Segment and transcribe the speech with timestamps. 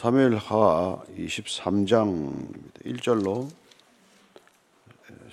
[0.00, 2.32] 사무엘 하 23장
[2.86, 3.48] 1절로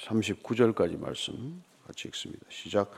[0.04, 2.44] 39절까지 말씀 같이 읽습니다.
[2.50, 2.90] 시작.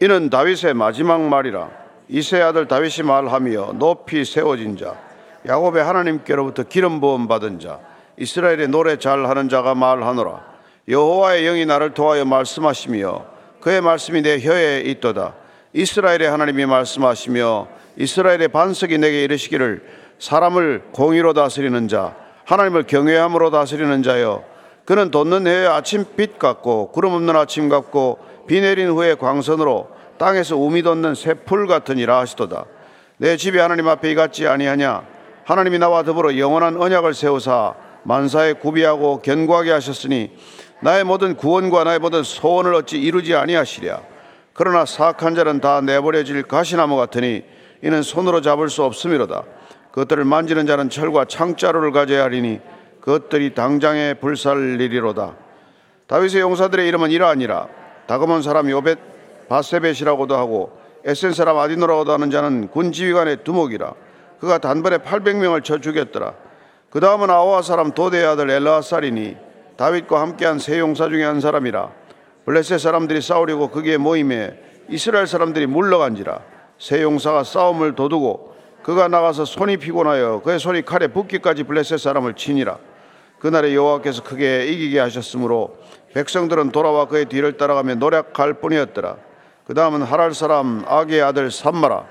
[0.00, 1.72] 이는 다윗의 마지막 말이라
[2.08, 4.96] 이세 아들 다윗이 말하며 높이 세워진 자
[5.44, 7.80] 야곱의 하나님께로부터 기름 부음 받은 자
[8.16, 10.40] 이스라엘의 노래 잘하는 자가 말하노라
[10.86, 13.26] 여호와의 영이 나를 통하여 말씀하시며
[13.60, 15.34] 그의 말씀이 내 혀에 있도다
[15.72, 24.44] 이스라엘의 하나님이 말씀하시며 이스라엘의 반석이 내게 이르시기를 사람을 공의로 다스리는 자 하나님을 경외함으로 다스리는 자여
[24.84, 29.88] 그는 돋는 해의 아침빛 같고 구름 없는 아침 같고 비 내린 후에 광선으로
[30.18, 32.64] 땅에서 우미 돋는 새풀 같으니라 하시도다.
[33.18, 35.02] 내 집이 하나님 앞에 이같지 아니하냐?
[35.44, 37.74] 하나님이 나와 더불어 영원한 언약을 세우사
[38.04, 40.30] 만사에 구비하고 견고하게 하셨으니
[40.80, 44.00] 나의 모든 구원과 나의 모든 소원을 어찌 이루지 아니하시랴.
[44.52, 47.42] 그러나 사악한 자는 다 내버려질 가시나무 같으니
[47.82, 49.42] 이는 손으로 잡을 수 없음이로다.
[49.96, 52.60] 그것들을 만지는 자는 철과 창자루를 가져야 하리니
[53.00, 55.36] 그것들이 당장에 불살리리로다.
[56.06, 57.68] 다윗의 용사들의 이름은 이러하니라.
[58.06, 58.98] 다그몬 사람 요벳
[59.48, 63.94] 바세벳이라고도 하고 에센 사람 아디노라고도 하는 자는 군 지휘관의 두목이라.
[64.38, 66.34] 그가 단번에 800명을 쳐 죽였더라.
[66.90, 69.36] 그 다음은 아와 사람 도대의 아들 엘라살이니
[69.78, 71.90] 다윗과 함께한 세 용사 중에 한 사람이라.
[72.44, 76.40] 블레셋 사람들이 싸우려고 거기에 모임에 이스라엘 사람들이 물러간지라.
[76.78, 78.55] 세 용사가 싸움을 도두고
[78.86, 82.78] 그가 나가서 손이 피곤하여 그의 손이 칼에 붓기까지 블레셋 사람을 치니라.
[83.40, 85.76] 그날에 여호와께서 크게 이기게 하셨으므로
[86.14, 89.16] 백성들은 돌아와 그의 뒤를 따라가며 노력할 뿐이었더라.
[89.66, 92.06] 그 다음은 하랄 사람 아기의 아들 삼마라.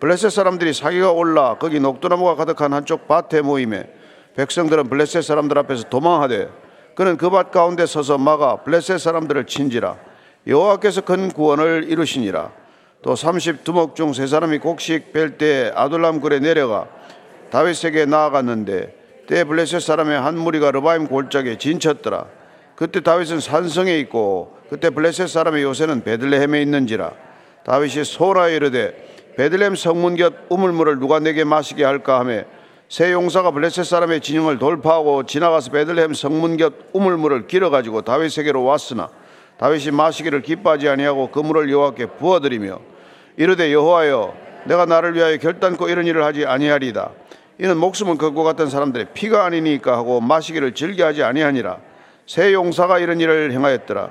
[0.00, 3.86] 블레셋 사람들이 사기가 올라 거기 녹두나무가 가득한 한쪽 밭에 모임에
[4.34, 6.48] 백성들은 블레셋 사람들 앞에서 도망하되
[6.94, 9.96] 그는 그 밭 가운데 서서 막아 블레셋 사람들을 친지라
[10.46, 12.63] 여호와께서 큰 구원을 이루시니라
[13.04, 16.88] 또 삼십 두목 중 세 사람이 곡식 벨때 아둘람 굴에 내려가
[17.50, 22.24] 다윗에게 나아갔는데 때 블레셋 사람의 한 무리가 르바임 골짜기에 진쳤더라.
[22.76, 27.12] 그때 다윗은 산성에 있고 그때 블레셋 사람의 요새는 베들레헴에 있는지라
[27.66, 32.44] 다윗이 소라 이르되 베들레헴 성문 곁 우물물을 누가 내게 마시게 할까 하며
[32.88, 39.10] 세 용사가 블레셋 사람의 진영을 돌파하고 지나가서 베들레헴 성문 곁 우물물을 길어 가지고 다윗에게로 왔으나
[39.58, 42.93] 다윗이 마시기를 기뻐하지 아니하고 그 물을 여호와께 부어드리며
[43.36, 44.34] 이르되 여호와여
[44.64, 47.10] 내가 나를 위하여 결단코 이런 일을 하지 아니하리다.
[47.58, 51.78] 이는 목숨을 걸고 갔던 사람들의 피가 아니니까 하고 마시기를 즐겨하지 아니하니라.
[52.26, 54.10] 세 용사가 이런 일을 행하였더라.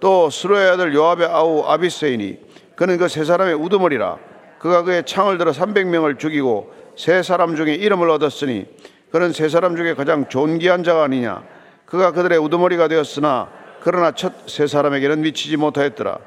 [0.00, 2.38] 또 스로의 아들 요압의 아우 아비세이니
[2.76, 4.18] 그는 그 세 사람의 우두머리라.
[4.58, 8.66] 그가 그의 창을 들어 300명을 죽이고 세 사람 중에 이름을 얻었으니
[9.10, 11.42] 그는 세 사람 중에 가장 존귀한 자가 아니냐.
[11.86, 13.48] 그가 그들의 우두머리가 되었으나
[13.80, 16.18] 그러나 첫 세 사람에게는 미치지 못하였더라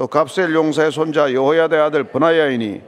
[0.00, 2.80] 또 갑셀 용사의 손자 여호야의 아들 버나야이니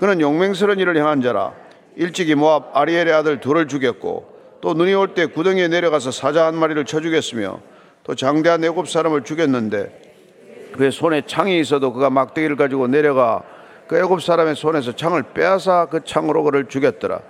[0.00, 1.52] 그는 용맹스러운 일을 행한 자라
[1.94, 4.26] 일찍이 모압 아리엘의 아들 둘을 죽였고
[4.60, 7.60] 또 눈이 올 때 구덩이에 내려가서 사자 한 마리를 쳐 죽였으며
[8.02, 13.44] 또 장대한 애굽 사람을 죽였는데 그의 손에 창이 있어도 그가 막대기를 가지고 내려가
[13.86, 17.20] 그 애굽 사람의 손에서 창을 빼앗아 그 창으로 그를 죽였더라.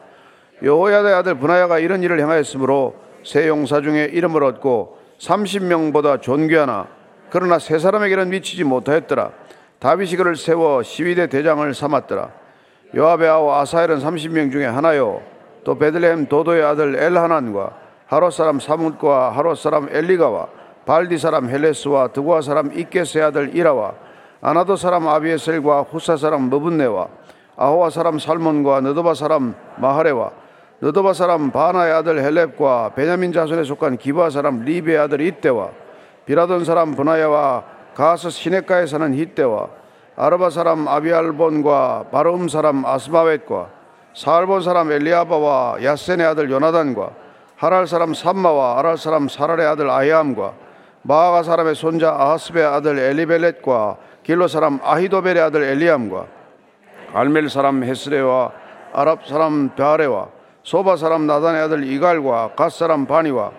[0.62, 6.95] 여호야의 아들 분하야가 이런 일을 행하였으므로 세 용사 중에 이름을 얻고 30명보다 존귀하나
[7.30, 9.30] 그러나 세 사람에게는 미치지 못하였더라.
[9.78, 12.30] 다윗이 그를 세워 시위대 대장을 삼았더라.
[12.94, 15.22] 요압의 아우 아사엘은 30명 중에 하나요.
[15.64, 17.72] 또 베들레헴 도도의 아들 엘하난과
[18.06, 20.46] 하롯 사람 사뭇과 하롯 사람 엘리가와
[20.86, 23.94] 발디 사람 헬레스와 드고아 사람 이케스의 아들 이라와
[24.40, 27.08] 아나도 사람 아비에셀과 후사 사람 머분네와
[27.56, 30.30] 아호와 사람 살몬과 느도바 사람 마하레와
[30.80, 35.70] 느도바 사람 바나의 아들 헬렙과 베냐민 자손에 속한 기브아 사람 리베의 아들 이때와
[36.26, 37.62] 비라돈 사람 분하야와
[37.94, 39.68] 가스 시네가에 사는 히때와
[40.16, 43.68] 아르바 사람 아비알본과 바름 사람 아스마웻과
[44.14, 47.10] 사알본 사람 엘리아바와 야센의 아들 요나단과
[47.56, 50.52] 하랄 사람 삼마와 아랄 사람 사랄의 아들 아이암과
[51.02, 56.26] 마아가 사람의 손자 아하스베의 아들 엘리벨렛과 길로 사람 아히도벨의 아들 엘리암과
[57.14, 58.52] 알멜 사람 헤스레와
[58.92, 60.28] 아랍 사람 베아레와
[60.64, 63.52] 소바 사람 나단의 아들 이갈과 갓 사람 바니와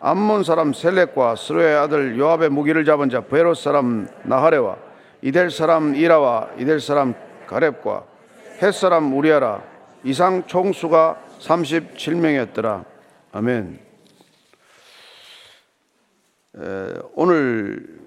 [0.00, 4.76] 암몬 사람 셀렉과 스로의 아들 요압의 무기를 잡은 자 베롯 사람 나하레와
[5.22, 7.14] 이델 사람 이라와 이델 사람
[7.46, 8.06] 가렙과
[8.62, 9.62] 헷 사람 우리아라
[10.04, 12.84] 이상 총수가 37명이었더라.
[13.32, 13.78] 아멘.
[16.56, 18.00] 에, 오늘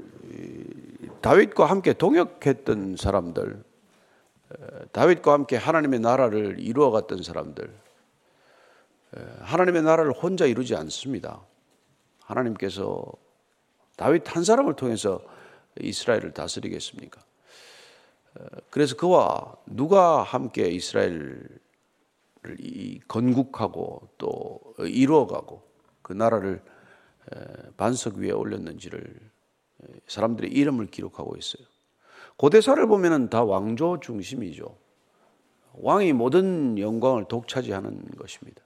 [1.21, 3.63] 다윗과 함께 동역했던 사람들,
[4.51, 7.65] 에, 다윗과 함께 하나님의 나라를 이루어갔던 사람들,
[9.15, 11.41] 에, 하나님의 나라를 혼자 이루지 않습니다.
[12.33, 13.05] 하나님께서
[13.95, 15.21] 다윗 한 사람을 통해서
[15.79, 17.21] 이스라엘을 다스리겠습니까?
[18.35, 21.47] 어, 그래서 그와 누가 함께 이스라엘
[23.07, 25.61] 건국하고 또 이루어가고
[26.01, 26.61] 그 나라를
[27.77, 29.31] 반석 위에 올렸는지를
[30.07, 31.65] 사람들의 이름을 기록하고 있어요.
[32.35, 34.77] 고대사를 보면은 다 왕조 중심이죠.
[35.73, 38.61] 왕이 모든 영광을 독차지하는 것입니다.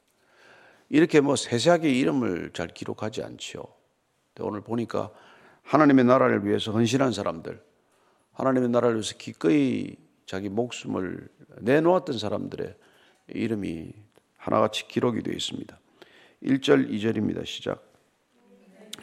[0.89, 3.63] 이렇게 뭐 세세하게 이름을 잘 기록하지 않죠.
[4.39, 5.12] 오늘 보니까
[5.63, 7.62] 하나님의 나라를 위해서 헌신한 사람들,
[8.34, 9.95] 하나님의 나라를 위해서 기꺼이
[10.25, 11.28] 자기 목숨을
[11.60, 12.75] 내놓았던 사람들의
[13.30, 13.94] 이름이
[14.38, 15.78] 하나같이 기록이 되어 있습니다.
[16.44, 17.45] 1절, 2절입니다.
[17.45, 17.83] 시작.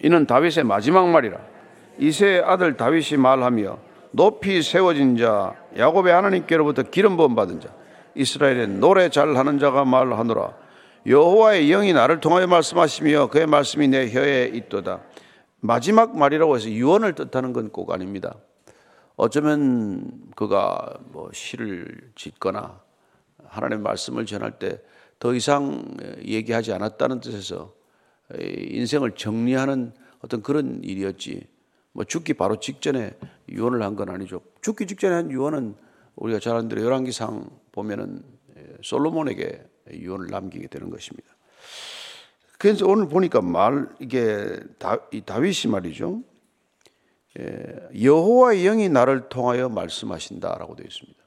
[0.03, 1.41] 이는 다윗의 마지막 말이라.
[1.99, 3.79] 이세의 아들 다윗이 말하며
[4.13, 7.75] 높이 세워진 자, 야곱의 하나님께로부터 기름 부음 받은 자,
[8.15, 10.64] 이스라엘의 노래 잘하는 자가 말하노라.
[11.07, 15.03] 여호와의 영이 나를 통하여 말씀하시며 그의 말씀이 내 혀에 있도다.
[15.61, 18.37] 마지막 말이라고 해서 유언을 뜻하는 건 꼭 아닙니다.
[19.17, 22.81] 어쩌면 그가 뭐 시를 짓거나
[23.47, 24.81] 하나님의 말씀을 전할 때
[25.21, 27.73] 더 이상 얘기하지 않았다는 뜻에서
[28.37, 31.47] 인생을 정리하는 어떤 그런 일이었지.
[31.93, 33.13] 뭐 죽기 바로 직전에
[33.49, 34.43] 유언을 한 건 아니죠.
[34.61, 35.77] 죽기 직전에 한 유언은
[36.17, 38.23] 우리가 잘 아는 대로 열왕기상 보면은
[38.83, 41.29] 솔로몬에게 유언을 남기게 되는 것입니다.
[42.59, 46.23] 그래서 오늘 보니까 말 이게 다, 이 다윗이 말이죠.
[48.01, 51.19] 여호와의 영이 나를 통하여 말씀하신다라고 되어 있습니다.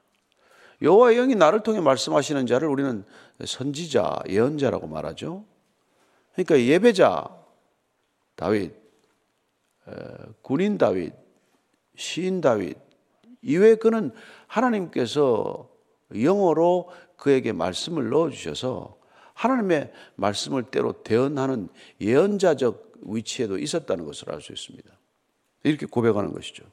[0.82, 3.04] 여호와의 영이 나를 통해 말씀하시는 자를 우리는
[3.44, 5.44] 선지자, 예언자라고 말하죠.
[6.34, 7.28] 그러니까 예배자
[8.36, 8.74] 다윗,
[10.42, 11.14] 군인 다윗,
[11.96, 12.78] 시인 다윗
[13.42, 14.12] 이외에 그는
[14.48, 15.70] 하나님께서
[16.16, 18.98] 영어로 그에게 말씀을 넣어 주셔서
[19.34, 21.70] 하나님의 말씀을 때로 대언하는
[22.00, 24.90] 예언자적 위치에도 있었다는 것을 알 수 있습니다.
[25.64, 26.64] 이렇게 고백하는 것이죠.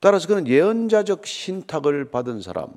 [0.00, 2.68] 따라서 그는 예언자적 신탁을 받은 사람.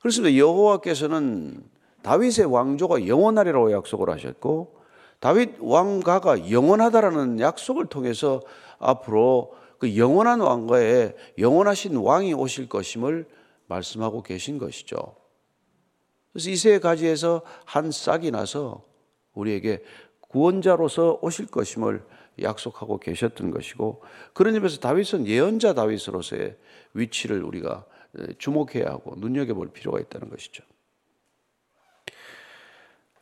[0.00, 0.36] 그렇습니다.
[0.36, 1.62] 여호와께서는
[2.02, 4.82] 다윗의 왕조가 영원하리라고 약속을 하셨고
[5.20, 8.42] 다윗 왕가가 영원하다라는 약속을 통해서
[8.78, 13.26] 앞으로 그 영원한 왕가에 영원하신 왕이 오실 것임을
[13.66, 15.16] 말씀하고 계신 것이죠.
[16.32, 18.82] 그래서 이 세 가지에서 한 싹이 나서
[19.34, 19.82] 우리에게
[20.20, 22.04] 구원자로서 오실 것임을
[22.42, 24.02] 약속하고 계셨던 것이고
[24.32, 26.56] 그런 의미에서 다윗은 예언자 다윗으로서의
[26.94, 27.84] 위치를 우리가
[28.38, 30.64] 주목해야 하고 눈여겨볼 필요가 있다는 것이죠.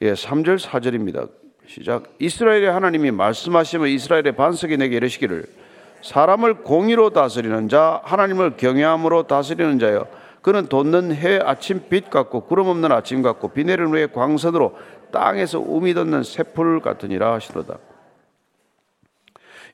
[0.02, 1.30] 예, 3절 4절입니다.
[1.66, 2.14] 시작.
[2.18, 5.44] 이스라엘의 하나님이 말씀하시면 이스라엘의 반석이 내게 이르시기를
[6.02, 10.21] 사람을 공의로 다스리는 자, 하나님을 경외함으로 다스리는 자여.
[10.42, 14.76] 그는 돋는 해 아침 빛 같고 구름 없는 아침 같고 비 내리는 후에 광선으로
[15.12, 17.78] 땅에서 우미 돋는 새풀 같으니라 하시로다.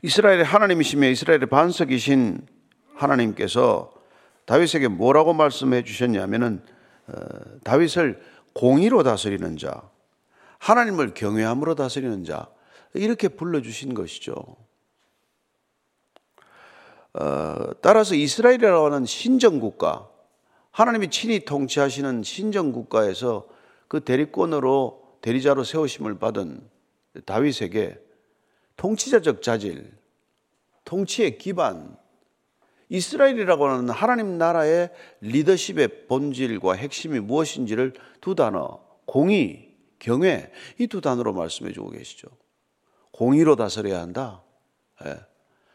[0.03, 2.47] 이스라엘의 하나님이시며 이스라엘의 반석이신
[2.95, 3.93] 하나님께서
[4.45, 6.63] 다윗에게 뭐라고 말씀해 주셨냐면은
[7.09, 7.13] 어,
[7.65, 8.23] 다윗을
[8.55, 9.83] 공의로 다스리는 자,
[10.59, 12.49] 하나님을 경외함으로 다스리는 자
[12.95, 14.35] 이렇게 불러 주신 것이죠.
[17.15, 20.09] 어, 따라서 이스라엘이라고 하는 신정 국가,
[20.79, 23.49] 하나님이 친히 통치하시는 신정 국가에서
[23.89, 26.61] 그 대리권으로 대리자로 세우심을 받은
[27.27, 27.99] 다윗에게
[28.77, 29.93] 통치자적 자질,
[30.85, 31.97] 통치의 기반,
[32.91, 34.91] 이스라엘이라고 하는 하나님 나라의
[35.21, 42.29] 리더십의 본질과 핵심이 무엇인지를 두 단어, 공의, 경외, 이 두 단어로 말씀해 주고 계시죠.
[43.11, 44.45] 공의로 다스려야 한다.
[45.05, 45.17] 예.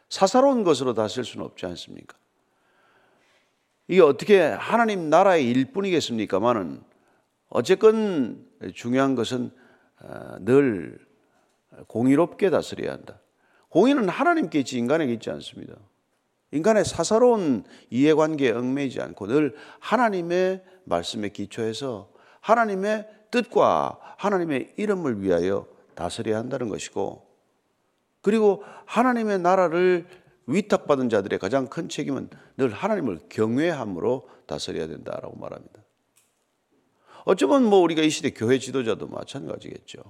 [0.08, 2.16] 사사로운 것으로 다스릴 수는 없지 않습니까?
[3.94, 6.82] 이게 어떻게 하나님 나라의 일뿐이겠습니까만은
[7.50, 9.52] 어쨌건 중요한 것은
[10.02, 10.98] 어, 늘
[11.86, 13.22] 공의롭게 다스려야 한다.
[13.70, 15.76] 공의는 하나님께 있지 인간에게 있지 않습니다.
[16.50, 22.10] 인간의 사사로운 이해관계에 얽매이지 않고 늘 하나님의 말씀에 기초해서
[22.42, 27.28] 하나님의 뜻과 하나님의 이름을 위하여 다스려야 한다는 것이고
[28.24, 30.08] 그리고 하나님의 나라를
[30.48, 35.82] 위탁받은 자들의 가장 큰 책임은 늘 하나님을 경외함으로 다스려야 된다라고 말합니다.
[37.26, 40.02] 어쩌면 뭐 우리가 이 시대 교회 지도자도 마찬가지겠죠.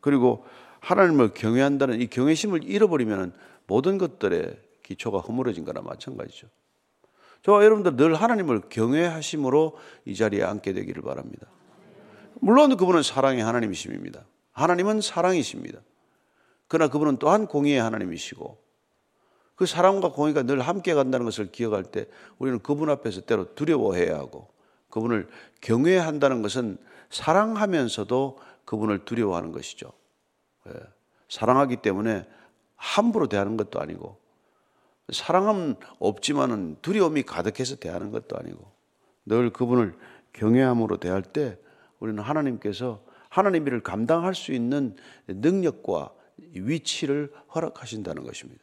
[0.00, 0.44] 그리고
[0.80, 3.34] 하나님을 경외한다는 이 경외심을 잃어버리면
[3.66, 6.48] 모든 것들의 기초가 허물어진 거나 마찬가지죠.
[7.42, 11.46] 저와 여러분들 늘 하나님을 경외하심으로 이 자리에 앉게 되기를 바랍니다.
[12.40, 14.24] 물론 그분은 사랑의 하나님이십니다.
[14.52, 15.80] 하나님은 사랑이십니다.
[16.74, 18.58] 그러나 그분은 또한 공의의 하나님이시고
[19.54, 22.06] 그 사랑과 공의가 늘 함께 간다는 것을 기억할 때
[22.38, 24.48] 우리는 그분 앞에서 때로 두려워해야 하고
[24.90, 25.28] 그분을
[25.60, 26.78] 경외한다는 것은
[27.10, 29.92] 사랑하면서도 그분을 두려워하는 것이죠.
[30.66, 30.72] 예.
[31.28, 32.26] 사랑하기 때문에
[32.74, 34.18] 함부로 대하는 것도 아니고
[35.12, 38.68] 사랑은 없지만은 두려움이 가득해서 대하는 것도 아니고
[39.26, 39.96] 늘 그분을
[40.32, 41.56] 경외함으로 대할 때
[42.00, 44.96] 우리는 하나님께서 하나님 일을 감당할 수 있는
[45.28, 48.62] 능력과 위치를 허락하신다는 것입니다.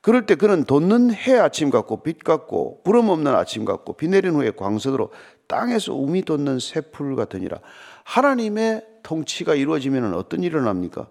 [0.00, 4.34] 그럴 때 그는 돋는 해 아침 같고 빛 같고 구름 없는 아침 같고 비 내린
[4.34, 5.12] 후에 광선으로
[5.46, 7.60] 땅에서 우미 돋는 새풀 같으니라.
[8.04, 11.08] 하나님의 통치가 이루어지면 어떤 일이 일어납니까?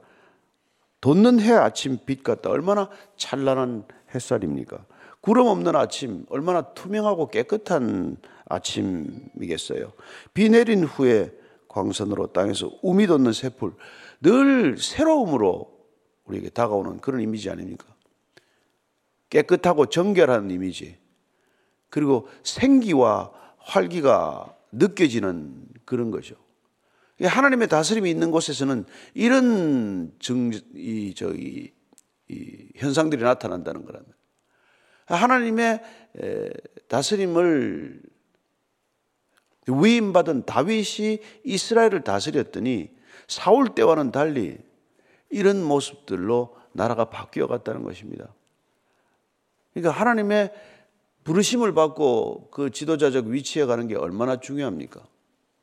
[1.02, 2.50] 돋는 해 아침 빛 같다.
[2.50, 4.86] 얼마나 찬란한 햇살입니까?
[5.22, 9.92] 구름 없는 아침, 얼마나 투명하고 깨끗한 아침이겠어요.
[10.34, 11.32] 비 내린 후에
[11.68, 13.74] 광선으로 땅에서 우미 돋는 새풀,
[14.22, 15.80] 늘 새로움으로
[16.26, 17.86] 우리에게 다가오는 그런 이미지 아닙니까?
[19.30, 20.98] 깨끗하고 정결한 이미지.
[21.90, 26.36] 그리고 생기와 활기가 느껴지는 그런 거죠.
[27.22, 31.72] 하나님의 다스림이 있는 곳에서는 이런 증, 이, 저, 이,
[32.30, 34.06] 이 현상들이 나타난다는 말이에요.
[35.08, 35.82] 하나님의
[36.88, 38.02] 다스림을
[39.68, 42.99] 위임받은 다윗이 이스라엘을 다스렸더니
[43.30, 44.58] 사울 때와는 달리
[45.30, 48.34] 이런 모습들로 나라가 바뀌어 갔다는 것입니다.
[49.74, 50.52] 그러니까 하나님의
[51.24, 55.06] 부르심을 받고 그 지도자적 위치에 가는 게 얼마나 중요합니까?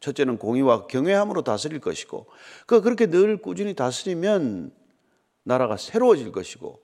[0.00, 2.26] 첫째는 공의와 경외함으로 다스릴 것이고,
[2.66, 4.70] 그 그렇게 늘 꾸준히 다스리면
[5.42, 6.80] 나라가 새로워질 것이고,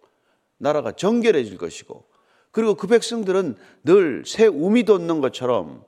[0.58, 2.04] 나라가 정결해질 것이고,
[2.50, 5.84] 그리고 그 백성들은 늘 새 우미 돋는 것처럼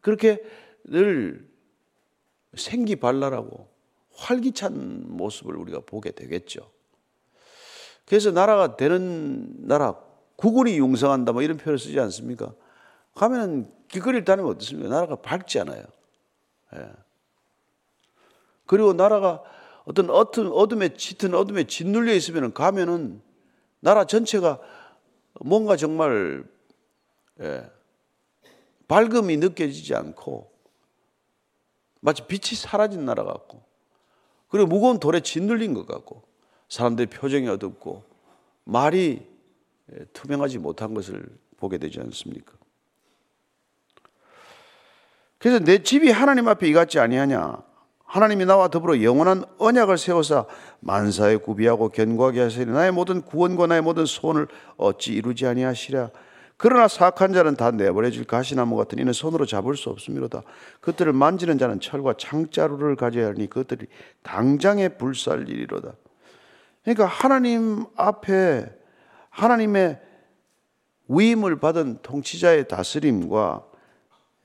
[0.00, 0.42] 그렇게
[0.84, 1.48] 늘
[2.54, 3.71] 생기 발랄하고
[4.14, 6.70] 활기찬 모습을 우리가 보게 되겠죠.
[8.06, 9.98] 그래서 나라가 되는 나라,
[10.36, 12.52] 국군이 융성한다 뭐 이런 표현을 쓰지 않습니까?
[13.14, 14.88] 가면 길거리를 다니면 어떻습니까?
[14.88, 15.84] 나라가 밝지 않아요.
[16.74, 16.92] 예.
[18.66, 19.42] 그리고 나라가
[19.84, 23.20] 어떤 어둠, 어둠에 짙은 어둠에 짓눌려 있으면 가면은
[23.80, 24.60] 나라 전체가
[25.40, 26.44] 뭔가 정말
[27.40, 27.70] 예,
[28.88, 30.52] 밝음이 느껴지지 않고
[32.00, 33.61] 마치 빛이 사라진 나라 같고
[34.52, 36.22] 그리고 무거운 돌에 짓눌린 것 같고
[36.68, 38.04] 사람들의 표정이 어둡고
[38.64, 39.26] 말이
[39.92, 41.24] 예, 투명하지 못한 것을
[41.56, 42.52] 보게 되지 않습니까?
[45.38, 47.62] 그래서 내 집이 하나님 앞에 이같지 아니하냐?
[48.04, 50.46] 하나님이 나와 더불어 영원한 언약을 세워서
[50.80, 56.10] 만사에 구비하고 견고하게 하시리 나의 모든 구원과 나의 모든 소원을 어찌 이루지 아니하시랴
[56.62, 60.44] 그러나 사악한 자는 다 내버려질 가시나무 같은 이는 손으로 잡을 수 없음이로다
[60.80, 63.88] 그들을 만지는 자는 철과 창자루를 가져야 하니 그들이
[64.22, 65.94] 당장에 불살리리로다
[66.84, 68.66] 그러니까 하나님 앞에
[69.30, 70.00] 하나님의
[71.08, 73.66] 위임을 받은 통치자의 다스림과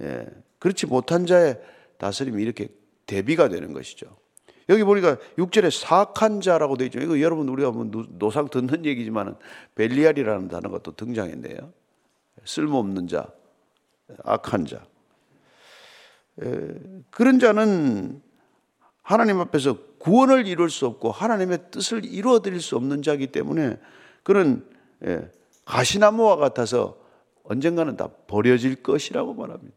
[0.01, 0.25] 예,
[0.57, 1.59] 그렇지 못한 자의
[1.99, 2.69] 다스림이 이렇게
[3.05, 4.07] 대비가 되는 것이죠.
[4.69, 6.99] 여기 보니까 6절에 사악한 자라고 되어 있죠.
[6.99, 9.35] 이거 여러분 우리가 뭐 노상 듣는 얘기지만은
[9.75, 11.76] 벨리알이라는 단어가 또 등장했네요.
[12.47, 13.27] 쓸모없는 자,
[14.23, 14.85] 악한 자.
[16.41, 16.73] 에,
[17.11, 18.21] 그런 자는
[19.01, 23.79] 하나님 앞에서 구원을 이룰 수 없고 하나님의 뜻을 이루어 드릴 수 없는 자이기 때문에
[24.23, 24.67] 그런
[25.05, 25.29] 예,
[25.65, 26.97] 가시나무와 같아서
[27.43, 29.75] 언젠가는 다 버려질 것이라고 말합니다.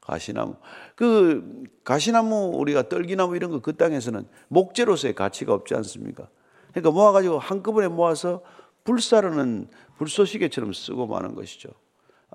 [0.00, 0.56] 가시나무.
[0.96, 6.28] 그 가시나무 우리가 떨기나무 이런 거 그 땅에서는 목재로서의 가치가 없지 않습니까?
[6.70, 8.42] 그러니까 모아 가지고 한꺼번에 모아서
[8.84, 9.68] 불사르는
[10.00, 11.68] 불쏘시개처럼 쓰고 마는 것이죠.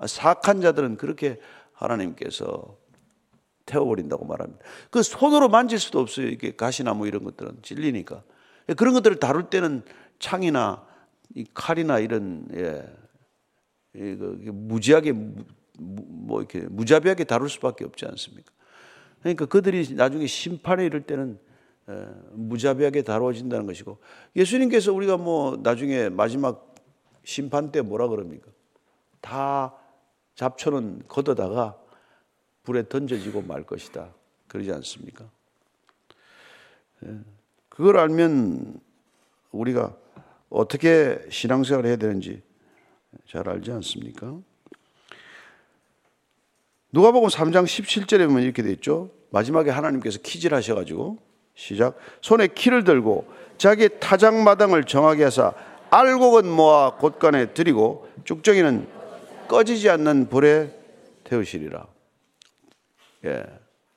[0.06, 1.40] 사악한 자들은 그렇게
[1.72, 2.78] 하나님께서
[3.64, 4.64] 태워버린다고 말합니다.
[4.90, 6.28] 그 손으로 만질 수도 없어요.
[6.28, 8.22] 이게 가시나무 이런 것들은 찔리니까.
[8.76, 9.82] 그런 것들을 다룰 때는
[10.20, 10.86] 창이나
[11.54, 12.84] 칼이나 이런 예,
[13.94, 15.12] 무지하게
[15.78, 18.52] 뭐 이렇게 무자비하게 다룰 수밖에 없지 않습니까?
[19.20, 21.40] 그러니까 그들이 나중에 심판에 이를 때는
[22.32, 23.98] 무자비하게 다루어진다는 것이고
[24.36, 26.65] 예수님께서 우리가 뭐 나중에 마지막
[27.26, 28.46] 심판 때 뭐라 그럽니까?
[29.20, 29.74] 다
[30.36, 31.76] 잡초는 걷어다가
[32.62, 34.14] 불에 던져지고 말 것이다.
[34.46, 35.28] 그러지 않습니까?
[37.68, 38.80] 그걸 알면
[39.50, 39.96] 우리가
[40.50, 42.42] 어떻게 신앙생활을 해야 되는지
[43.28, 44.38] 잘 알지 않습니까?
[46.92, 49.10] 누가복음 3장 17절에 보면 이렇게 돼 있죠.
[49.30, 51.18] 마지막에 하나님께서 키질 하셔 가지고
[51.56, 51.98] 시작.
[52.20, 53.26] 손에 키를 들고
[53.58, 55.52] 자기 타작 마당을 정하게 하사
[55.98, 58.86] 알곡은 모아 곳간에 드리고 쭉정이는
[59.48, 60.78] 꺼지지 않는 불에
[61.24, 61.86] 태우시리라.
[63.24, 63.44] 예.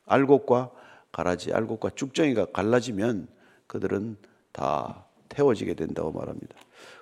[0.06, 0.72] 알곡과
[1.12, 3.28] 가라지, 알곡과 쭉정이가 갈라지면
[3.68, 4.18] 그들은
[4.54, 6.56] 다 태워지게 된다고 말합니다.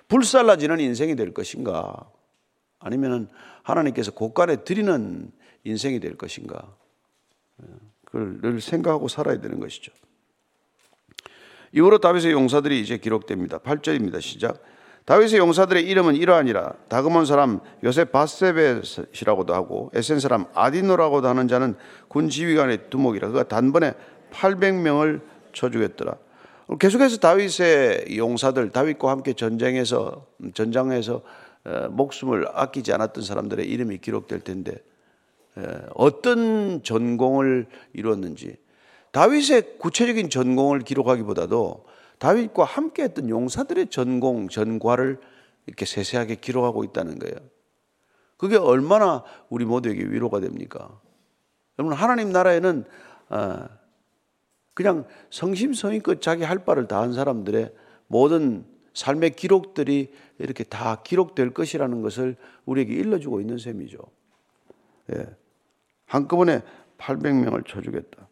[0.08, 2.10] 불살라지는 인생이 될 것인가?
[2.80, 3.28] 아니면
[3.62, 5.30] 하나님께서 곳간에 드리는
[5.64, 6.74] 인생이 될 것인가?
[8.04, 9.92] 그걸 늘 생각하고 살아야 되는 것이죠.
[11.72, 13.58] 이후로 다윗의 용사들이 이제 기록됩니다.
[13.58, 14.20] 8절입니다.
[14.20, 14.62] 시작.
[15.08, 16.74] 다윗의 용사들의 이름은 이러하니라.
[16.88, 21.76] 다그몬 사람 요셉 바세벳이라고도 하고 에센 사람 아디노라고도 하는 자는
[22.08, 23.28] 군 지휘관의 두목이라.
[23.28, 23.94] 그가 단번에
[24.32, 25.22] 800명을
[25.54, 26.14] 쳐주겠더라.
[26.78, 31.22] 계속해서 다윗의 용사들 다윗과 함께 전쟁에서 전장에서
[31.64, 34.74] 어, 목숨을 아끼지 않았던 사람들의 이름이 기록될 텐데
[35.94, 38.56] 어떤 전공을 이루었는지.
[39.12, 41.88] 다윗의 구체적인 전공을 기록하기보다도
[42.18, 45.20] 다윗과 함께했던 용사들의 전공 전과를
[45.66, 47.36] 이렇게 세세하게 기록하고 있다는 거예요.
[48.36, 51.00] 그게 얼마나 우리 모두에게 위로가 됩니까?
[51.78, 52.84] 여러분 하나님 나라에는
[53.30, 53.68] 어,
[54.74, 57.72] 그냥 성심성의껏 자기 할 바를 다한 사람들의
[58.06, 63.98] 모든 삶의 기록들이 이렇게 다 기록될 것이라는 것을 우리에게 일러주고 있는 셈이죠.
[65.14, 65.26] 예.
[66.06, 66.62] 한꺼번에
[66.98, 68.27] 800명을 쳐주겠다.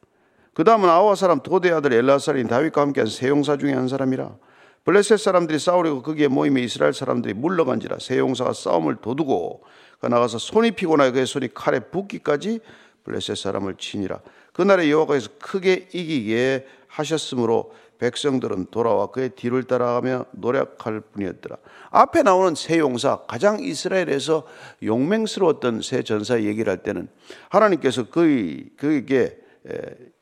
[0.56, 4.36] 그 다음은 아와 사람 도대 아들 엘라살인 다윗과 함께한 세 용사 중에 한 사람이라
[4.84, 9.64] 블레셋 사람들이 싸우려고 거기에 모임에 이스라엘 사람들이 물러간지라 세 용사가 싸움을 도두고
[10.00, 12.60] 그 나가서 손이 피곤하여 그의 손이 칼에 붓기까지
[13.04, 14.20] 블레셋 사람을 치니라
[14.54, 21.58] 그날에 여호와께서 크게 이기게 하셨으므로 백성들은 돌아와 그의 뒤를 따라가며 노력할 뿐이었더라.
[21.90, 24.44] 앞에 나오는 세 용사 가장 이스라엘에서
[24.82, 27.08] 용맹스러웠던 세 전사 얘기를 할 때는
[27.50, 29.38] 하나님께서 그에게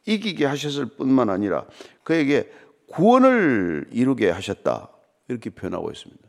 [0.06, 1.64] 이기게 하셨을 뿐만 아니라
[2.02, 2.50] 그에게
[2.88, 4.90] 구원을 이루게 하셨다.
[5.28, 6.22] 이렇게 표현하고 있습니다.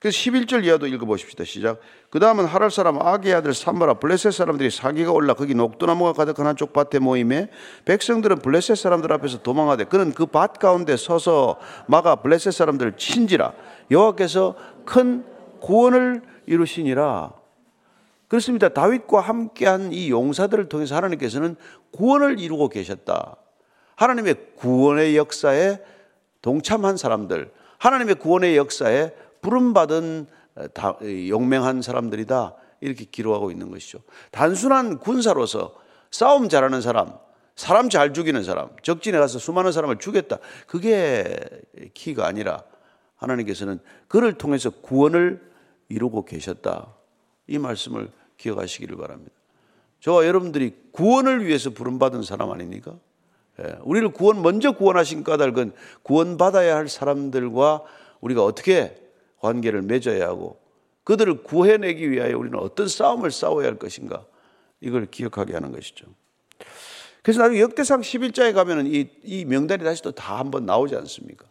[0.00, 1.44] 그래서 11절 이하도 읽어보십시다.
[1.44, 1.80] 시작.
[2.10, 6.74] 그 다음은 하랄 사람 아기 아들 삼바라 블레셋 사람들이 사기가 올라 거기 녹두나무가 가득한 한쪽
[6.74, 7.48] 밭에 모임에
[7.86, 13.54] 백성들은 블레셋 사람들 앞에서 도망하되 그는 그 밭 가운데 서서 막아 블레셋 사람들을 친지라
[13.90, 15.24] 여호와께서 큰
[15.60, 17.32] 구원을 이루시니라.
[18.34, 18.68] 그렇습니다.
[18.68, 21.54] 다윗과 함께한 이 용사들을 통해서 하나님께서는
[21.92, 23.36] 구원을 이루고 계셨다.
[23.94, 25.78] 하나님의 구원의 역사에
[26.42, 30.26] 동참한 사람들, 하나님의 구원의 역사에 부름받은
[31.28, 32.56] 용맹한 사람들이다.
[32.80, 34.00] 이렇게 기록하고 있는 것이죠.
[34.32, 35.76] 단순한 군사로서
[36.10, 37.16] 싸움 잘하는 사람,
[37.54, 40.38] 사람 잘 죽이는 사람, 적진에 가서 수많은 사람을 죽였다.
[40.66, 41.38] 그게
[41.94, 42.64] 키가 아니라
[43.14, 45.40] 하나님께서는 그를 통해서 구원을
[45.88, 46.96] 이루고 계셨다.
[47.46, 49.32] 이 말씀을 기억하시기를 바랍니다.
[50.00, 52.96] 저와 여러분들이 구원을 위해서 부름받은 사람 아닙니까?
[53.60, 57.82] 예, 우리를 구원, 먼저 구원하신 까닭은 구원받아야 할 사람들과
[58.20, 58.96] 우리가 어떻게
[59.38, 60.60] 관계를 맺어야 하고
[61.04, 64.26] 그들을 구해내기 위하여 우리는 어떤 싸움을 싸워야 할 것인가
[64.80, 66.06] 이걸 기억하게 하는 것이죠.
[67.22, 71.46] 그래서 나중에 역대상 11장에 가면은 이, 이 명단이 다시 또 다 한번 나오지 않습니까?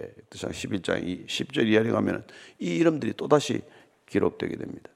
[0.00, 2.24] 예, 역대상 11장 10절 이하에 가면은
[2.58, 3.60] 이 이름들이 또 다시
[4.08, 4.90] 기록되게 됩니다.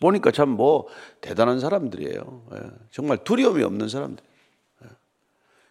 [0.00, 0.86] 보니까 참 뭐
[1.20, 2.46] 대단한 사람들이에요.
[2.54, 2.58] 예,
[2.90, 4.24] 정말 두려움이 없는 사람들.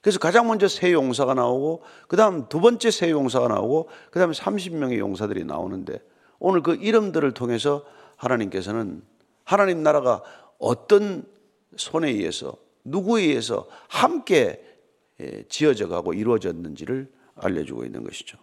[0.02, 5.46] 그래서 가장 먼저 새 용사가 나오고 그다음 두 번째 새 용사가 나오고 그다음에 30명의 용사들이
[5.46, 6.00] 나오는데
[6.40, 7.86] 오늘 그 이름들을 통해서
[8.18, 9.04] 하나님께서는
[9.44, 10.24] 하나님 나라가
[10.58, 11.24] 어떤
[11.78, 14.66] 손에 의해서 누구에 의해서 함께
[15.20, 18.40] 예, 지어져 가고 이루어졌는지를 알려주고 있는 것이죠.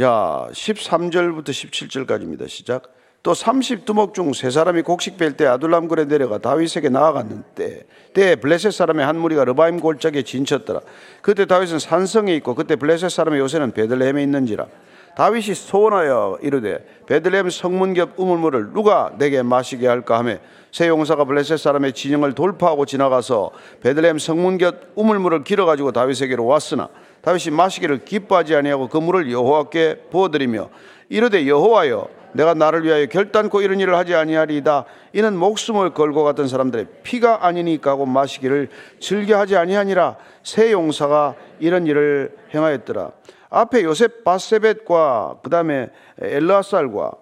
[0.00, 2.48] 야, 13절부터 17절까지입니다.
[2.48, 2.94] 시작.
[3.22, 9.04] 또 30두목 중 세 사람이 곡식 뺄 때 아둘람굴에 내려가 다윗에게 나아갔는데 때 블레셋 사람의
[9.04, 10.80] 한 무리가 르바임 골짜기에 진쳤더라.
[11.20, 14.66] 그때 다윗은 산성에 있고 그때 블레셋 사람의 요새는 베들레헴에 있는지라.
[15.14, 20.38] 다윗이 소원하여 이르되 베들레헴 성문 겹 우물물을 누가 내게 마시게 할까 하며
[20.72, 23.50] 세 용사가 블레셋 사람의 진영을 돌파하고 지나가서
[23.82, 26.88] 베들레헴 성문 곁 우물물을 길어 가지고 다윗에게로 왔으나
[27.22, 30.68] 다윗이 마시기를 기뻐하지 아니하고 그 물을 여호와께 부어드리며
[31.08, 34.84] 이르되 여호와여 내가 나를 위하여 결단코 이런 일을 하지 아니하리이다.
[35.12, 38.68] 이는 목숨을 걸고 갔던 사람들의 피가 아니니까 하고 마시기를
[39.00, 40.16] 즐겨하지 아니하니라.
[40.42, 43.10] 새 용사가 이런 일을 행하였더라.
[43.50, 47.12] 앞에 요셉 바세벳과 그 다음에 엘라살과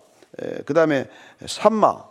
[0.65, 1.07] 그 다음에
[1.45, 2.05] 삼마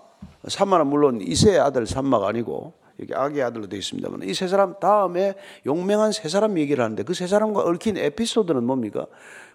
[0.47, 5.35] 삼마는 물론 이세의 아들 삼마가 아니고 여기 아기 아들로 되어 있습니다만 이 세 사람 다음에
[5.65, 9.05] 용맹한 세 사람 얘기를 하는데 그 세 사람과 얽힌 에피소드는 뭡니까?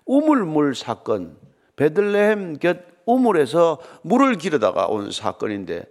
[0.06, 1.36] 우물물 사건
[1.76, 5.84] 베들레헴 곁 우물에서 물을 기르다가 온 사건인데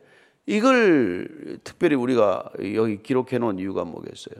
[0.46, 4.36] 이걸 특별히 우리가 여기 기록해 놓은 이유가 뭐겠어요?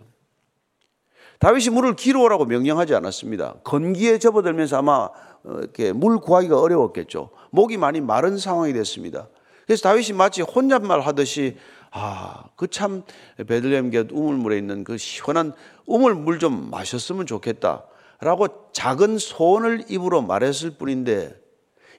[1.40, 3.56] 다윗이 물을 기르라고 명령하지 않았습니다.
[3.64, 5.10] 건기에 접어들면서 아마
[5.46, 7.30] 어, 이렇게 물 구하기가 어려웠겠죠.
[7.52, 9.28] 목이 많이 마른 상황이 됐습니다.
[9.66, 11.58] 그래서 다윗이 마치 혼잣말 하듯이
[11.96, 13.04] 아, 그 참
[13.38, 15.54] 베들레헴 곁 우물물에 있는 그 시원한
[15.86, 17.86] 우물물 좀 마셨으면 좋겠다.
[18.20, 21.40] 라고 작은 소원을 입으로 말했을 뿐인데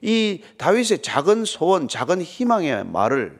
[0.01, 3.39] 이 다윗의 작은 소원, 작은 희망의 말을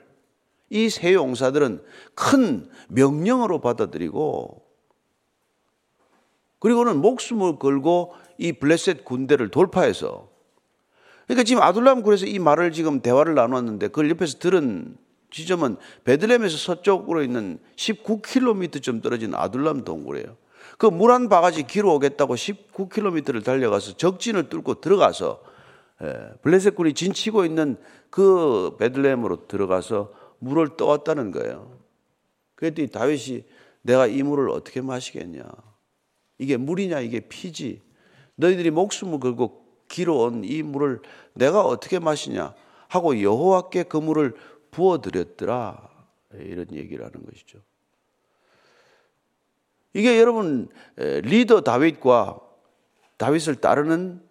[0.70, 1.84] 이 세 용사들은
[2.16, 4.64] 큰 명령으로 받아들이고
[6.60, 10.30] 그리고는 목숨을 걸고 이 블레셋 군대를 돌파해서
[11.28, 14.98] 그러니까 지금 아둘람 그래서 이 말을 지금 대화를 나눴는데 그걸 옆에서 들은
[15.36, 20.38] 지점은 베들렘에서 서쪽으로 있는 19km쯤 떨어진 아둘람 동굴이에요.
[20.78, 25.44] 그 물 한 바가지 길어 오겠다고 19km를 달려가서 적진을 뚫고 들어가서
[26.04, 27.78] 예, 블레셋 군이 진치고 있는
[28.10, 31.80] 그 베들렘으로 들어가서 물을 떠왔다는 거예요.
[32.56, 33.44] 그랬더니 다윗이
[33.82, 35.44] 내가 이 물을 어떻게 마시겠냐?
[36.38, 37.82] 이게 물이냐 이게 피지.
[38.36, 41.02] 너희들이 목숨을 걸고 길어온 이 물을
[41.34, 42.54] 내가 어떻게 마시냐
[42.88, 44.36] 하고 여호와께 그 물을
[44.76, 45.90] 부어 드렸더라.
[46.34, 47.60] 이런 얘기를 하는 것이죠.
[49.94, 52.42] 이게 여러분 리더 다윗과
[53.16, 54.22] 다윗을 따르는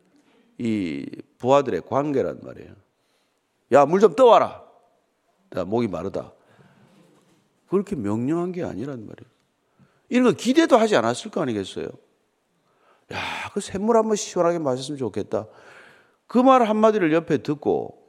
[0.59, 1.07] 이
[1.39, 2.75] 부하들의 관계란 말이에요.
[3.73, 4.63] 야, 물 좀 떠와라.
[5.49, 6.35] 나 목이 마르다.
[7.69, 9.31] 그렇게 명령한 게 아니란 말이에요.
[10.11, 11.89] 이런 거 기대도 하지 않았을 거 아니겠어요?
[13.13, 13.19] 야,
[13.55, 15.47] 그 샘물 한번 시원하게 마셨으면 좋겠다.
[16.27, 18.04] 그 말 한마디를 옆에 듣고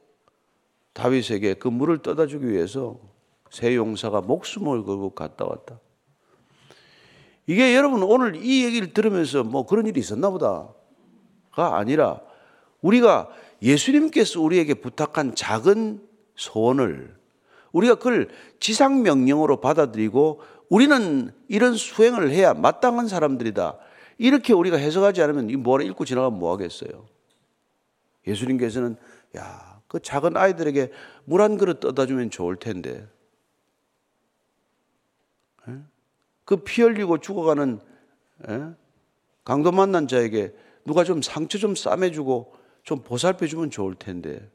[0.96, 2.98] 다윗에게 그 물을 떠다 주기 위해서
[3.50, 5.78] 새 용사가 목숨을 걸고 갔다 왔다.
[7.46, 12.20] 이게 여러분 오늘 이 얘기를 들으면서 뭐 그런 일이 있었나 보다가 아니라
[12.80, 13.28] 우리가
[13.60, 16.00] 예수님께서 우리에게 부탁한 작은
[16.34, 17.14] 소원을
[17.72, 18.28] 우리가 그걸
[18.58, 23.76] 지상 명령으로 받아들이고 우리는 이런 수행을 해야 마땅한 사람들이다.
[24.18, 27.06] 이렇게 우리가 해석하지 않으면 이 뭐라 읽고 지나가면 뭐 하겠어요?
[28.26, 28.96] 예수님께서는
[29.36, 30.90] 야, 그 작은 아이들에게
[31.24, 33.08] 물 한 그릇 떠다 주면 좋을 텐데.
[35.68, 35.78] 예?
[36.44, 37.80] 그피 흘리고 죽어가는
[38.48, 38.66] 예?
[39.44, 44.50] 강도 만난 자에게 누가 좀 상처 좀 싸매주고 좀 보살펴 주면 좋을 텐데.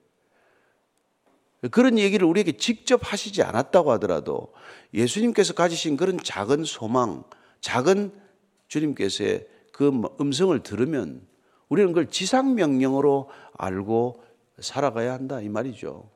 [1.69, 4.51] 그런 얘기를 우리에게 직접 하시지 않았다고 하더라도
[4.93, 7.23] 예수님께서 가지신 그런 작은 소망,
[7.59, 8.11] 작은
[8.67, 11.27] 주님께서의 그 음성을 들으면
[11.69, 14.23] 우리는 그걸 지상 명령으로 알고
[14.61, 16.09] 살아가야 한다 이 말이죠.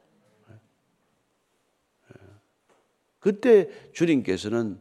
[3.19, 4.79] 그때 주님께서는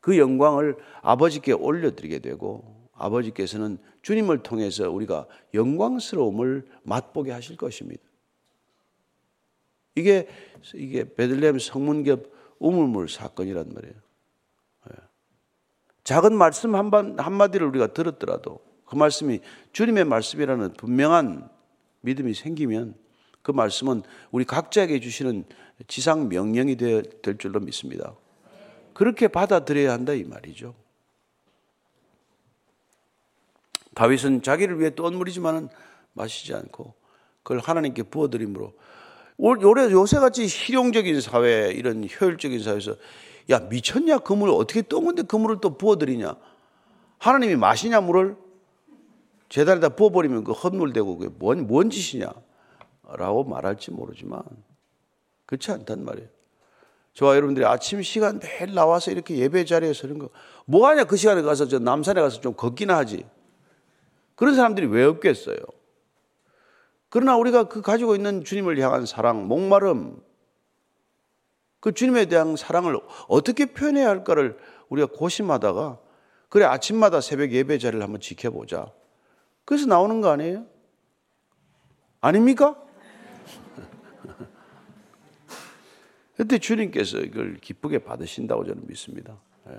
[0.00, 8.02] 그 영광을 아버지께 올려드리게 되고 아버지께서는 주님을 통해서 우리가 영광스러움을 맛보게 하실 것입니다.
[9.96, 10.28] 이게
[10.74, 13.94] 이게 베들레헴 성문겹 우물물 사건이란 말이에요.
[14.90, 14.94] 예.
[16.04, 19.40] 작은 말씀 한마디를 우리가 들었더라도 그 말씀이
[19.72, 21.48] 주님의 말씀이라는 분명한
[22.00, 22.94] 믿음이 생기면
[23.42, 25.44] 그 말씀은 우리 각자에게 주시는
[25.88, 28.14] 지상 명령이 될 줄로 믿습니다.
[28.94, 30.74] 그렇게 받아들여야 한다 이 말이죠.
[33.94, 35.68] 다윗은 자기를 위해 또 물이지만은
[36.12, 36.94] 마시지 않고
[37.42, 38.72] 그걸 하나님께 부어드림으로
[39.38, 42.96] 올해 요새같이 실용적인 사회 이런 효율적인 사회에서
[43.50, 46.36] 야 미쳤냐 그 물을 어떻게 떤 건데 그 물을 또 부어드리냐
[47.18, 48.36] 하나님이 마시냐 물을
[49.48, 52.32] 제단에다 부어버리면 그 헛물되고 그게 뭔, 뭔 짓이냐
[53.14, 54.42] 라고 말할지 모르지만
[55.46, 56.28] 그렇지 않단 말이에요.
[57.14, 60.28] 저와 여러분들이 아침 시간 매일 나와서 이렇게 예배 자리에 서는 거
[60.66, 61.04] 뭐하냐?
[61.04, 63.24] 그 시간에 가서 저 남산에 가서 좀 걷기나 하지.
[64.34, 65.56] 그런 사람들이 왜 없겠어요?
[67.08, 70.20] 그러나 우리가 그 가지고 있는 주님을 향한 사랑, 목마름,
[71.80, 75.98] 그 주님에 대한 사랑을 어떻게 표현해야 할까를 우리가 고심하다가
[76.48, 78.92] 그래 아침마다 새벽 예배 자리를 한번 지켜보자.
[79.66, 80.64] 그래서 나오는 거 아니에요?
[82.22, 82.76] 아닙니까?
[86.36, 89.36] 그때 주님께서 이걸 기쁘게 받으신다고 저는 믿습니다.
[89.68, 89.78] 예.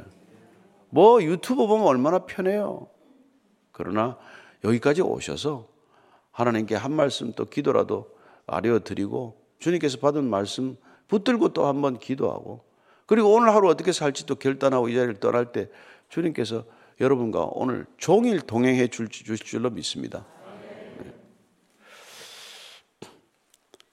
[0.89, 2.87] 뭐 유튜브 보면 얼마나 편해요.
[3.71, 4.17] 그러나
[4.63, 5.67] 여기까지 오셔서
[6.31, 8.09] 하나님께 한 말씀 또 기도라도
[8.45, 12.65] 아뢰어드리고 주님께서 받은 말씀 붙들고 또 한번 기도하고
[13.05, 15.69] 그리고 오늘 하루 어떻게 살지 또 결단하고 이 자리를 떠날 때
[16.09, 16.65] 주님께서
[16.99, 20.25] 여러분과 오늘 종일 동행해 줄, 주실 줄로 믿습니다.
[21.03, 21.11] 네.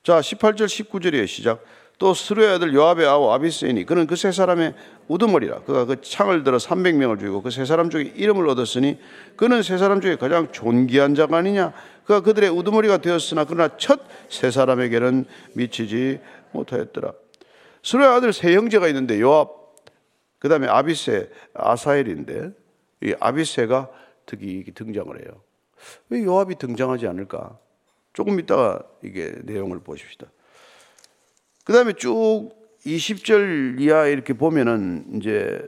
[0.02, 1.26] 자, 18절 19절이에요.
[1.26, 1.62] 시작.
[1.98, 4.74] 또 스루의 아들 요압의 아우 아비스이니 그는 그 세 사람의
[5.06, 8.98] 우두머리라 그가 그 창을 들어 300명을 죽이고 그 세 사람 중에 이름을 얻었으니
[9.36, 11.72] 그는 세 사람 중에 가장 존귀한 자가 아니냐
[12.04, 16.18] 그가 그들의 우두머리가 되었으나 그러나 첫 세 사람에게는 미치지
[16.50, 17.12] 못하였더라
[17.84, 19.50] 스루의 아들 세 형제가 있는데 요압
[20.40, 22.50] 그 다음에 아비세 아사엘인데
[23.04, 23.90] 이 아비세가
[24.26, 25.42] 특히 등장을 해요
[26.08, 27.58] 왜 요압이 등장하지 않을까
[28.12, 30.26] 조금 이따가 이게 내용을 보십시다
[31.64, 32.50] 그 다음에 쭉
[32.86, 35.66] 20절 이하 이렇게 보면은 이제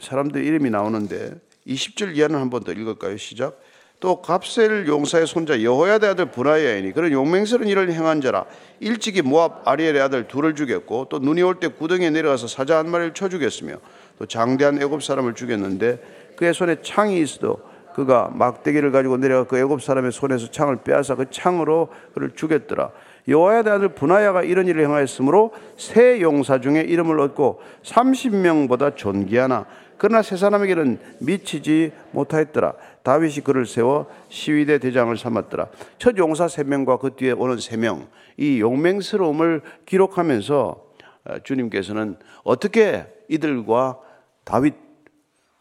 [0.00, 1.34] 사람들 이름이 나오는데
[1.66, 3.16] 20절 이하는 한 번 더 읽을까요?
[3.16, 3.58] 시작.
[3.98, 8.44] 또 갑셀 용사의 손자 여호야의 아들 분하야이니 그런 용맹스러운 일을 행한 자라
[8.80, 13.14] 일찍이 모압 아리엘의 아들 둘을 죽였고 또 눈이 올 때 구덩이에 내려가서 사자 한 마리를
[13.14, 13.76] 쳐 죽였으며
[14.18, 17.58] 또 장대한 애굽 사람을 죽였는데 그의 손에 창이 있어도
[17.94, 22.90] 그가 막대기를 가지고 내려가 그 애굽 사람의 손에서 창을 빼앗아 그 창으로 그를 죽였더라.
[23.26, 29.66] 여호와의 아들 분하야가 이런 일을 행하였으므로 세 용사 중에 이름을 얻고 30명보다 존귀하나
[29.98, 32.74] 그러나 세 사람에게는 미치지 못하였더라.
[33.02, 35.68] 다윗이 그를 세워 시위대 대장을 삼았더라.
[35.98, 40.86] 첫 용사 세 명과 그 뒤에 오는 세 명, 이 용맹스러움을 기록하면서
[41.28, 43.98] 어, 주님께서는 어떻게 이들과
[44.44, 44.74] 다윗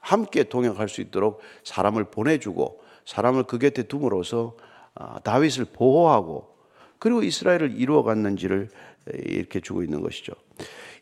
[0.06, 4.56] 함께 동행할 수 있도록 사람을 보내주고 사람을 그 곁에 둠으로써
[4.94, 6.56] 아, 다윗을 보호하고
[7.00, 8.70] 그리고 이스라엘을 이루어 갔는지를
[9.13, 10.34] 이렇게 주고 있는 것이죠.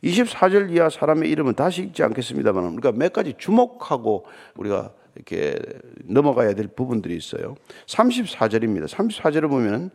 [0.04, 5.60] 24절 이하 사람의 이름은 다시 읽지 않겠습니다만 우리가 몇 가지 주목하고 우리가 이렇게
[6.06, 7.56] 넘어가야 될 부분들이 있어요.
[7.88, 8.88] 34절입니다.
[8.88, 9.92] 34절을 보면은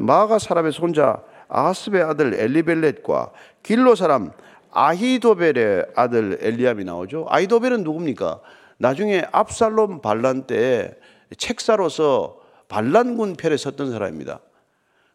[0.00, 4.32] 마가 사람의 손자 아스의 아들 엘리벨렛과 길로 사람
[4.74, 7.26] 아히도벨의 아들 엘리암이 나오죠.
[7.28, 8.40] 아히도벨은 누굽니까?
[8.78, 10.96] 나중에 압살롬 반란 때
[11.38, 14.40] 책사로서 반란군 편에 섰던 사람입니다.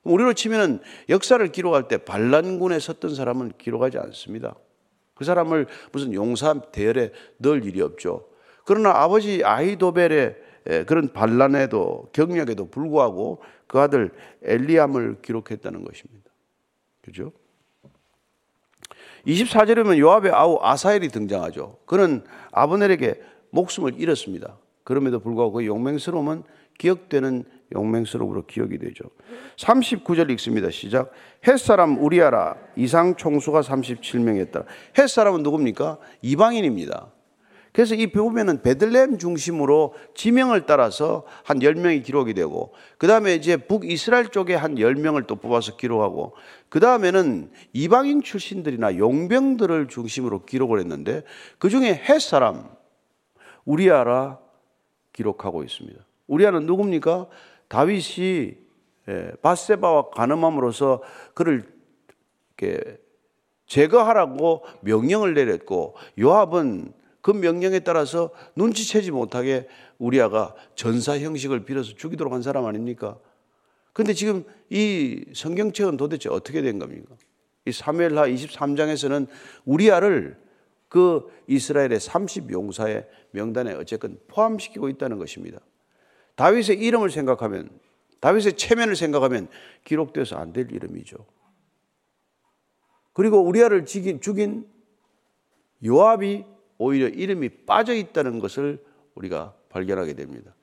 [0.03, 4.55] 우리로 치면은 역사를 기록할 때 반란군에 섰던 사람은 기록하지 않습니다.
[5.13, 8.25] 그 사람을 무슨 용사 대열에 넣을 일이 없죠.
[8.63, 10.37] 그러나 아버지 아히도벨의
[10.87, 14.11] 그런 반란에도 경력에도 불구하고 그 아들
[14.43, 16.29] 엘리암을 기록했다는 것입니다.
[17.01, 17.33] 그죠?
[19.27, 21.77] 24절에 보면 요압의 아우 아사엘이 등장하죠.
[21.85, 24.57] 그는 아브넬에게 목숨을 잃었습니다.
[24.83, 26.43] 그럼에도 불구하고 그 용맹스러움은
[26.77, 27.43] 기억되는
[27.75, 29.03] 용맹스러움으로 기억이 되죠.
[29.57, 30.71] 39절 읽습니다.
[30.71, 31.11] 시작.
[31.45, 34.65] 햇사람 우리아라 이상 총수가 37명이었다.
[34.97, 35.97] 햇사람은 누굽니까?
[36.21, 37.11] 이방인입니다.
[37.71, 44.55] 그래서 이 보면은 베들레헴 중심으로 지명을 따라서 한 10명이 기록이 되고 그다음에 이제 북이스라엘 쪽에
[44.55, 46.35] 한 10명을 또 뽑아서 기록하고
[46.69, 51.23] 그다음에는 이방인 출신들이나 용병들을 중심으로 기록을 했는데
[51.59, 52.69] 그중에 헷 사람
[53.65, 54.39] 우리아라
[55.13, 55.99] 기록하고 있습니다.
[56.27, 57.27] 우리아는 누굽니까?
[57.67, 58.53] 다윗이
[59.09, 61.01] 예, 바세바와 가늠함으로써
[61.33, 61.67] 그를
[62.57, 62.97] 이렇게
[63.65, 72.41] 제거하라고 명령을 내렸고 요압은 그 명령에 따라서 눈치채지 못하게 우리아가 전사 형식을 빌어서 죽이도록 한
[72.41, 73.17] 사람 아닙니까?
[73.93, 77.15] 근데 지금 이 성경책은 도대체 어떻게 된 겁니까?
[77.65, 79.27] 이 사무엘하 23장에서는
[79.65, 80.37] 우리아를
[80.87, 85.59] 그 이스라엘의 30 용사의 명단에 어쨌건 포함시키고 있다는 것입니다.
[86.35, 87.69] 다윗의 이름을 생각하면
[88.21, 89.49] 다윗의 체면을 생각하면
[89.83, 91.17] 기록돼서 안 될 이름이죠.
[93.13, 94.67] 그리고 우리아를 죽인
[95.85, 96.45] 요압이
[96.79, 100.55] 오히려 이름이 빠져 있다는 것을 우리가 발견하게 됩니다.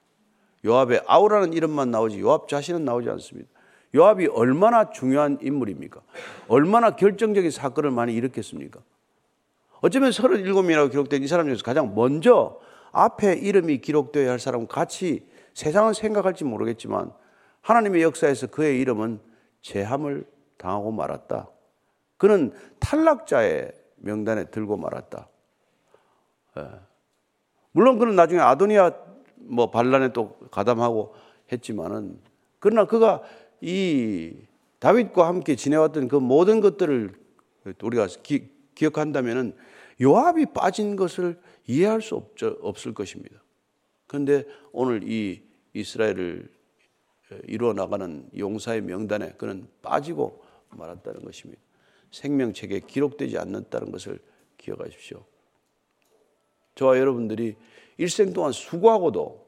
[0.64, 3.48] 요압의 아우라는 이름만 나오지 요압 자신은 나오지 않습니다.
[3.94, 6.00] 요압이 얼마나 중요한 인물입니까?
[6.48, 8.80] 얼마나 결정적인 사건을 많이 일으켰습니까?
[9.80, 12.58] 어쩌면 37명이라고 기록된 이 사람 중에서 가장 먼저
[12.92, 17.12] 앞에 이름이 기록되어야 할 사람은 같이 세상은 생각할지 모르겠지만
[17.60, 19.20] 하나님의 역사에서 그의 이름은
[19.60, 20.24] 제함을
[20.56, 21.48] 당하고 말았다.
[22.16, 25.28] 그는 탈락자의 명단에 들고 말았다.
[26.58, 26.62] 예.
[27.72, 28.92] 물론 그는 나중에 아도니아
[29.36, 31.14] 뭐 반란에 또 가담하고
[31.52, 32.18] 했지만은
[32.58, 33.22] 그러나 그가
[33.60, 34.34] 이
[34.78, 37.14] 다윗과 함께 지내왔던 그 모든 것들을
[37.82, 38.48] 우리가 기,
[38.82, 39.56] 억한다면은
[40.00, 43.42] 요압이 빠진 것을 이해할 수 없죠, 없을 것입니다.
[44.06, 45.42] 그런데 오늘 이
[45.74, 46.48] 이스라엘을
[47.44, 51.60] 이루어 나가는 용사의 명단에 그는 빠지고 말았다는 것입니다.
[52.10, 54.18] 생명책에 기록되지 않는다는 것을
[54.58, 55.24] 기억하십시오.
[56.76, 57.56] 저와 여러분들이
[57.98, 59.44] 일생 동안 수고하고도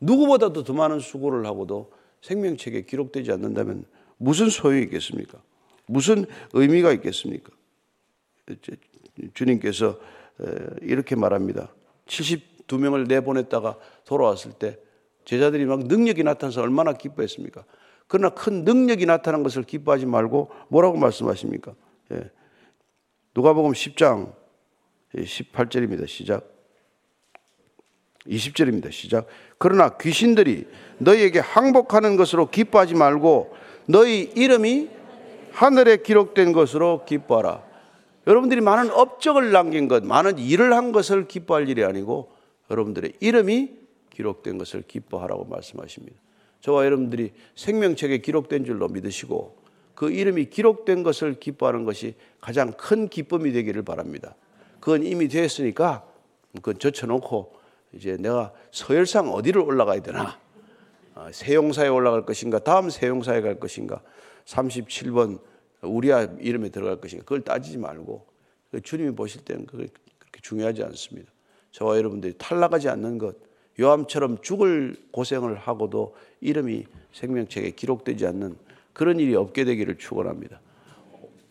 [0.00, 3.84] 누구보다도 더 많은 수고를 하고도 생명책에 기록되지 않는다면
[4.18, 5.42] 무슨 소용이 있겠습니까?
[5.86, 7.50] 무슨 의미가 있겠습니까?
[9.34, 9.98] 주님께서
[10.82, 11.74] 이렇게 말합니다.
[12.06, 14.78] 72명을 내보냈다가 돌아왔을 때
[15.24, 17.64] 제자들이 막 능력이 나타나서 얼마나 기뻐했습니까?
[18.08, 21.74] 그러나 큰 능력이 나타난 것을 기뻐하지 말고 뭐라고 말씀하십니까?
[22.12, 22.30] 예.
[23.34, 24.34] 누가복음 10장
[25.14, 26.06] 18절입니다.
[26.06, 26.48] 시작.
[28.26, 28.92] 20절입니다.
[28.92, 29.26] 시작.
[29.58, 30.66] 그러나 귀신들이
[30.98, 33.54] 너희에게 항복하는 것으로 기뻐하지 말고
[33.86, 34.88] 너희 이름이
[35.52, 37.62] 하늘에 기록된 것으로 기뻐하라.
[38.26, 42.30] 여러분들이 많은 업적을 남긴 것, 많은 일을 한 것을 기뻐할 일이 아니고
[42.70, 43.70] 여러분들의 이름이
[44.10, 46.16] 기록된 것을 기뻐하라고 말씀하십니다.
[46.60, 49.62] 저와 여러분들이 생명책에 기록된 줄로 믿으시고
[49.94, 54.36] 그 이름이 기록된 것을 기뻐하는 것이 가장 큰 기쁨이 되기를 바랍니다.
[54.82, 56.04] 그건 이미 되었으니까
[56.56, 57.54] 그건 젖혀놓고
[57.92, 60.40] 이제 내가 서열상 어디를 올라가야 되나?
[61.14, 62.58] 아, 세용사에 올라갈 것인가?
[62.58, 64.02] 다음 세용사에 갈 것인가?
[64.44, 65.38] 37번
[65.82, 67.22] 우리아 이름에 들어갈 것인가?
[67.22, 68.26] 그걸 따지지 말고
[68.72, 69.86] 그 주님이 보실 때는 그게
[70.18, 71.30] 그렇게 중요하지 않습니다.
[71.70, 73.36] 저와 여러분들이 탈락하지 않는 것,
[73.78, 78.56] 요함처럼 죽을 고생을 하고도 이름이 생명책에 기록되지 않는
[78.92, 80.60] 그런 일이 없게 되기를 축원합니다.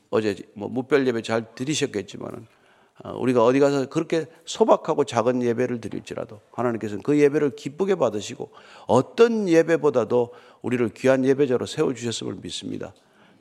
[0.10, 2.61] 어제 뭐 무별 예배 잘 드리셨겠지만은 어,
[3.04, 8.52] 우리가 어디 가서 그렇게 소박하고 작은 예배를 드릴지라도 하나님께서는 그 예배를 기쁘게 받으시고
[8.86, 12.94] 어떤 예배보다도 우리를 귀한 예배자로 세워 주셨음을 믿습니다.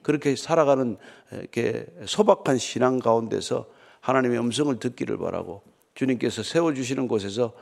[0.03, 0.96] 그렇게 살아가는
[1.33, 3.66] 이렇게 소박한 신앙 가운데서
[4.01, 5.62] 하나님의 음성을 듣기를 바라고
[5.94, 7.53] 주님께서 세워 주시는 곳에서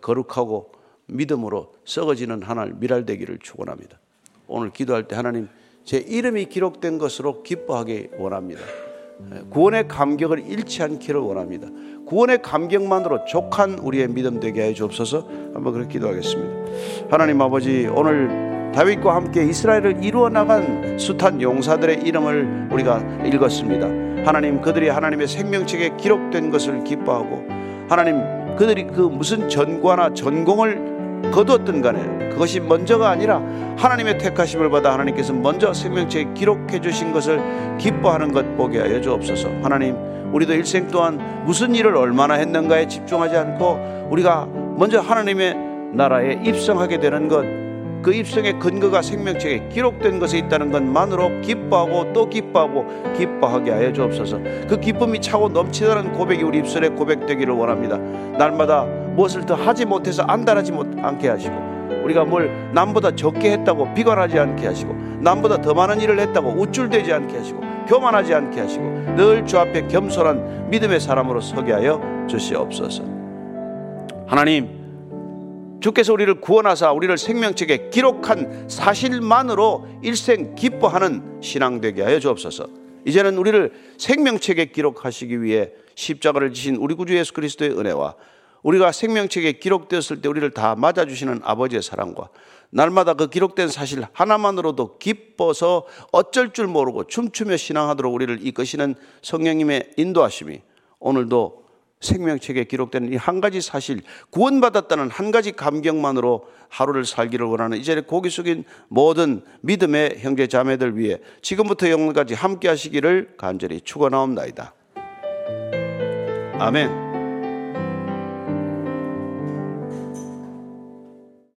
[0.00, 0.72] 거룩하고
[1.06, 4.00] 믿음으로 썩어지는 하나를 미랄되기를 축원합니다.
[4.48, 5.48] 오늘 기도할 때 하나님
[5.84, 8.62] 제 이름이 기록된 것으로 기뻐하기 원합니다.
[9.50, 11.68] 구원의 감격을 잃지 않기를 원합니다.
[12.06, 15.28] 구원의 감격만으로 족한 우리의 믿음 되게 해 주옵소서.
[15.54, 17.10] 한번 그렇게 기도하겠습니다.
[17.10, 23.86] 하나님 아버지 오늘 다윗과 함께 이스라엘을 이루어 나간 숱한 용사들의 이름을 우리가 읽었습니다.
[24.26, 27.44] 하나님 그들이 하나님의 생명책에 기록된 것을 기뻐하고
[27.88, 30.93] 하나님 그들이 그 무슨 전과나 전공을
[31.30, 33.42] 거두었던 간에 그것이 먼저가 아니라
[33.76, 37.40] 하나님의 택하심을 받아 하나님께서 먼저 생명책에 기록해 주신 것을
[37.78, 39.48] 기뻐하는 것 보게 하여 주옵소서.
[39.62, 39.96] 하나님,
[40.32, 45.54] 우리도 일생 동안 무슨 일을 얼마나 했는가에 집중하지 않고 우리가 먼저 하나님의
[45.92, 47.44] 나라에 입성하게 되는 것,
[48.04, 52.84] 그 입성의 근거가 생명책에 기록된 것에 있다는 것만으로 기뻐하고 또 기뻐하고
[53.16, 54.38] 기뻐하게 하여 주옵소서.
[54.68, 57.96] 그 기쁨이 차고 넘치다는 고백이 우리 입술에 고백되기를 원합니다.
[58.36, 61.54] 날마다 무엇을 더 하지 못해서 안달하지 못 않게 하시고
[62.04, 67.38] 우리가 뭘 남보다 적게 했다고 비관하지 않게 하시고 남보다 더 많은 일을 했다고 우쭐대지 않게
[67.38, 68.84] 하시고 교만하지 않게 하시고
[69.16, 73.02] 늘 주 앞에 겸손한 믿음의 사람으로 서게 하여 주시옵소서.
[74.26, 74.83] 하나님
[75.84, 82.68] 주께서 우리를 구원하사 우리를 생명책에 기록한 사실만으로 일생 기뻐하는 신앙 되게 하여 주옵소서.
[83.04, 88.14] 이제는 우리를 생명책에 기록하시기 위해 십자가를 지신 우리 구주 예수 그리스도의 은혜와
[88.62, 92.30] 우리가 생명책에 기록되었을 때 우리를 다 맞아주시는 아버지의 사랑과
[92.70, 100.62] 날마다 그 기록된 사실 하나만으로도 기뻐서 어쩔 줄 모르고 춤추며 신앙하도록 우리를 이끄시는 성령님의 인도하심이
[100.98, 101.63] 오늘도
[102.04, 108.28] 생명책에 기록된 이 한 가지 사실, 구원받았다는 한 가지 감격만으로 하루를 살기를 원하는 이제 고기
[108.28, 114.74] 숙인 모든 믿음의 형제 자매들 위해 지금부터 영원까지 함께 하시기를 간절히 축원하옵나이다.
[116.58, 117.03] 아멘.